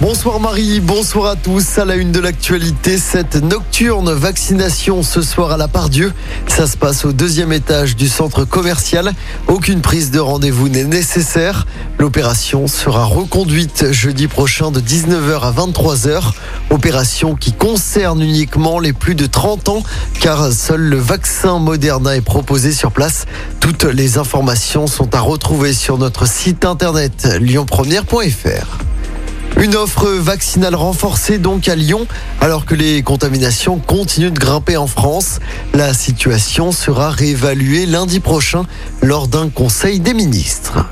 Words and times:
Bonsoir 0.00 0.38
Marie, 0.38 0.78
bonsoir 0.78 1.32
à 1.32 1.34
tous. 1.34 1.76
À 1.76 1.84
la 1.84 1.96
une 1.96 2.12
de 2.12 2.20
l'actualité, 2.20 2.98
cette 2.98 3.34
nocturne 3.34 4.12
vaccination 4.12 5.02
ce 5.02 5.22
soir 5.22 5.50
à 5.50 5.56
la 5.56 5.66
Pardieu. 5.66 6.12
Ça 6.46 6.68
se 6.68 6.76
passe 6.76 7.04
au 7.04 7.12
deuxième 7.12 7.52
étage 7.52 7.96
du 7.96 8.08
centre 8.08 8.44
commercial. 8.44 9.12
Aucune 9.48 9.80
prise 9.80 10.12
de 10.12 10.20
rendez-vous 10.20 10.68
n'est 10.68 10.84
nécessaire. 10.84 11.66
L'opération 11.98 12.68
sera 12.68 13.02
reconduite 13.02 13.90
jeudi 13.90 14.28
prochain 14.28 14.70
de 14.70 14.80
19h 14.80 15.40
à 15.40 15.50
23h. 15.50 16.30
Opération 16.70 17.34
qui 17.34 17.52
concerne 17.52 18.22
uniquement 18.22 18.78
les 18.78 18.92
plus 18.92 19.16
de 19.16 19.26
30 19.26 19.68
ans 19.68 19.82
car 20.20 20.52
seul 20.52 20.80
le 20.80 20.98
vaccin 20.98 21.58
Moderna 21.58 22.14
est 22.14 22.20
proposé 22.20 22.70
sur 22.70 22.92
place. 22.92 23.26
Toutes 23.58 23.82
les 23.82 24.16
informations 24.16 24.86
sont 24.86 25.12
à 25.16 25.20
retrouver 25.20 25.72
sur 25.72 25.98
notre 25.98 26.28
site 26.28 26.64
internet 26.64 27.28
lyonpremière.fr. 27.40 28.87
Une 29.60 29.74
offre 29.74 30.06
vaccinale 30.06 30.76
renforcée 30.76 31.38
donc 31.38 31.66
à 31.66 31.74
Lyon, 31.74 32.06
alors 32.40 32.64
que 32.64 32.76
les 32.76 33.02
contaminations 33.02 33.78
continuent 33.78 34.30
de 34.30 34.38
grimper 34.38 34.76
en 34.76 34.86
France. 34.86 35.40
La 35.74 35.94
situation 35.94 36.70
sera 36.70 37.10
réévaluée 37.10 37.84
lundi 37.84 38.20
prochain 38.20 38.66
lors 39.02 39.26
d'un 39.26 39.48
conseil 39.48 39.98
des 39.98 40.14
ministres. 40.14 40.86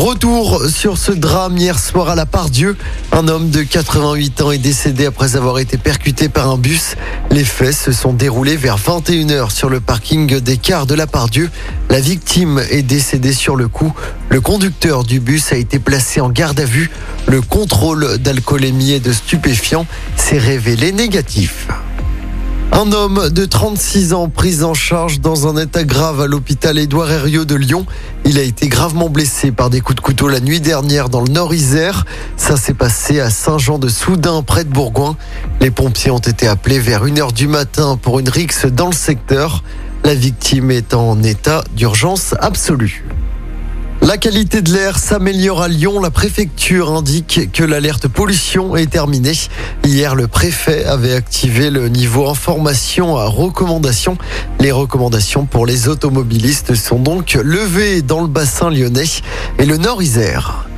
Retour 0.00 0.62
sur 0.66 0.96
ce 0.96 1.12
drame 1.12 1.58
hier 1.58 1.78
soir 1.78 2.08
à 2.08 2.14
la 2.14 2.24
Pardieu. 2.24 2.74
Un 3.12 3.28
homme 3.28 3.50
de 3.50 3.62
88 3.62 4.40
ans 4.40 4.50
est 4.50 4.56
décédé 4.56 5.04
après 5.04 5.36
avoir 5.36 5.58
été 5.58 5.76
percuté 5.76 6.30
par 6.30 6.48
un 6.48 6.56
bus. 6.56 6.96
Les 7.30 7.44
faits 7.44 7.74
se 7.74 7.92
sont 7.92 8.14
déroulés 8.14 8.56
vers 8.56 8.78
21h 8.78 9.50
sur 9.50 9.68
le 9.68 9.78
parking 9.78 10.40
des 10.40 10.56
cars 10.56 10.86
de 10.86 10.94
la 10.94 11.06
Pardieu. 11.06 11.50
La 11.90 12.00
victime 12.00 12.62
est 12.70 12.80
décédée 12.80 13.34
sur 13.34 13.56
le 13.56 13.68
coup. 13.68 13.92
Le 14.30 14.40
conducteur 14.40 15.04
du 15.04 15.20
bus 15.20 15.52
a 15.52 15.56
été 15.56 15.78
placé 15.78 16.22
en 16.22 16.30
garde 16.30 16.60
à 16.60 16.64
vue. 16.64 16.90
Le 17.26 17.42
contrôle 17.42 18.16
d'alcoolémie 18.16 18.92
et 18.92 19.00
de 19.00 19.12
stupéfiants 19.12 19.84
s'est 20.16 20.38
révélé 20.38 20.92
négatif. 20.92 21.68
Un 22.72 22.92
homme 22.92 23.28
de 23.30 23.44
36 23.44 24.14
ans 24.14 24.28
pris 24.28 24.62
en 24.62 24.74
charge 24.74 25.20
dans 25.20 25.48
un 25.48 25.60
état 25.60 25.84
grave 25.84 26.20
à 26.20 26.26
l'hôpital 26.26 26.78
Édouard 26.78 27.10
Herriot 27.10 27.44
de 27.44 27.56
Lyon. 27.56 27.84
Il 28.24 28.38
a 28.38 28.42
été 28.42 28.68
gravement 28.68 29.08
blessé 29.08 29.50
par 29.50 29.70
des 29.70 29.80
coups 29.80 29.96
de 29.96 30.00
couteau 30.00 30.28
la 30.28 30.40
nuit 30.40 30.60
dernière 30.60 31.08
dans 31.08 31.20
le 31.20 31.30
Nord-Isère. 31.30 32.06
Ça 32.36 32.56
s'est 32.56 32.74
passé 32.74 33.20
à 33.20 33.28
Saint-Jean-de-Soudain, 33.28 34.42
près 34.42 34.64
de 34.64 34.70
Bourgoin. 34.70 35.16
Les 35.60 35.70
pompiers 35.70 36.12
ont 36.12 36.18
été 36.18 36.46
appelés 36.46 36.78
vers 36.78 37.04
1h 37.04 37.32
du 37.32 37.48
matin 37.48 37.98
pour 38.00 38.20
une 38.20 38.28
rixe 38.28 38.66
dans 38.66 38.86
le 38.86 38.94
secteur. 38.94 39.62
La 40.04 40.14
victime 40.14 40.70
est 40.70 40.94
en 40.94 41.22
état 41.22 41.64
d'urgence 41.74 42.34
absolue. 42.40 43.04
La 44.10 44.18
qualité 44.18 44.60
de 44.60 44.72
l'air 44.72 44.98
s'améliore 44.98 45.62
à 45.62 45.68
Lyon. 45.68 46.00
La 46.00 46.10
préfecture 46.10 46.90
indique 46.90 47.52
que 47.52 47.62
l'alerte 47.62 48.08
pollution 48.08 48.74
est 48.74 48.90
terminée. 48.90 49.38
Hier, 49.84 50.16
le 50.16 50.26
préfet 50.26 50.84
avait 50.84 51.14
activé 51.14 51.70
le 51.70 51.88
niveau 51.88 52.28
information 52.28 53.16
à 53.16 53.26
recommandation. 53.26 54.18
Les 54.58 54.72
recommandations 54.72 55.46
pour 55.46 55.64
les 55.64 55.86
automobilistes 55.86 56.74
sont 56.74 56.98
donc 56.98 57.34
levées 57.34 58.02
dans 58.02 58.20
le 58.20 58.26
bassin 58.26 58.68
lyonnais 58.68 59.04
et 59.60 59.64
le 59.64 59.76
Nord-Isère. 59.76 60.69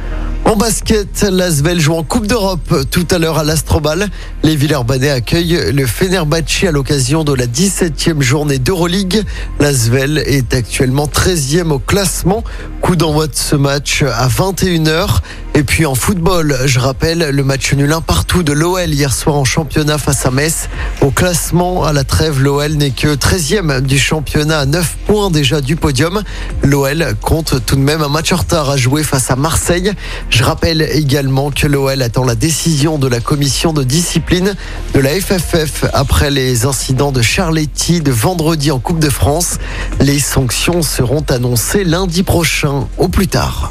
En 0.45 0.57
basket, 0.57 1.23
l'Asvel 1.31 1.81
joue 1.81 1.95
en 1.95 2.03
Coupe 2.03 2.27
d'Europe 2.27 2.75
tout 2.91 3.07
à 3.11 3.19
l'heure 3.19 3.39
à 3.39 3.45
l'Astrobal. 3.45 4.09
Les 4.43 4.57
Villeurbanais 4.57 5.11
accueillent 5.11 5.73
le 5.73 5.87
Fenerbahçe 5.87 6.65
à 6.65 6.73
l'occasion 6.73 7.23
de 7.23 7.33
la 7.33 7.47
17e 7.47 8.21
journée 8.21 8.59
d'Euroleague. 8.59 9.23
L'Asvel 9.61 10.19
est 10.27 10.53
actuellement 10.53 11.07
13e 11.07 11.70
au 11.70 11.79
classement. 11.79 12.43
Coup 12.81 12.97
d'envoi 12.97 13.29
de 13.29 13.37
ce 13.37 13.55
match 13.57 14.03
à 14.03 14.29
21h. 14.29 15.20
Et 15.55 15.64
puis 15.64 15.84
en 15.84 15.95
football, 15.95 16.56
je 16.64 16.78
rappelle 16.78 17.28
le 17.31 17.45
match 17.45 17.75
nul 17.75 17.92
un 17.92 18.00
partout 18.00 18.42
de 18.42 18.53
l'OL 18.53 18.89
hier 18.89 19.12
soir 19.12 19.36
en 19.36 19.45
championnat 19.45 19.98
face 19.98 20.25
à 20.25 20.31
Metz. 20.31 20.70
Au 21.03 21.11
classement, 21.11 21.85
à 21.85 21.92
la 21.92 22.05
trêve, 22.05 22.40
l'OL 22.40 22.73
n'est 22.73 22.90
que 22.90 23.14
13e 23.14 23.83
du 23.83 23.98
championnat 23.98 24.61
à 24.61 24.64
9 24.64 24.96
points 25.07 25.30
déjà 25.30 25.61
du 25.61 25.77
podium. 25.77 26.23
L'OL 26.62 27.14
compte 27.20 27.67
tout 27.67 27.77
de 27.77 27.83
même 27.83 28.01
un 28.01 28.08
match 28.08 28.33
en 28.33 28.36
retard 28.36 28.70
à 28.70 28.79
jouer 28.79 29.02
face 29.02 29.30
à 29.30 29.36
Marseille. 29.36 29.92
Je 30.30 30.42
rappelle 30.42 30.80
également 30.80 31.51
que 31.51 31.67
l'OL 31.67 32.01
attend 32.01 32.24
la 32.24 32.35
décision 32.35 32.98
de 32.98 33.07
la 33.07 33.20
commission 33.20 33.74
de 33.74 33.83
discipline 33.83 34.55
de 34.95 35.01
la 35.01 35.11
FFF 35.11 35.85
après 35.92 36.30
les 36.30 36.64
incidents 36.64 37.12
de 37.12 37.20
Charletti 37.20 38.01
de 38.01 38.11
vendredi 38.11 38.70
en 38.70 38.79
Coupe 38.79 39.01
de 39.01 39.11
France. 39.11 39.58
Les 40.01 40.18
sanctions 40.18 40.80
seront 40.80 41.24
annoncées 41.29 41.85
lundi 41.85 42.23
prochain 42.23 42.89
au 42.96 43.08
plus 43.08 43.29
tard. 43.29 43.70